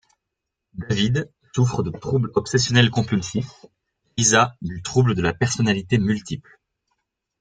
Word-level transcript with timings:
David 0.89 1.29
souffre 1.53 1.83
de 1.83 1.91
troubles 1.91 2.31
obsessionnels-compulsifs, 2.33 3.67
Lisa 4.17 4.55
du 4.63 4.81
trouble 4.81 5.13
de 5.13 5.21
la 5.21 5.31
personnalité 5.31 5.99
multiple. 5.99 6.59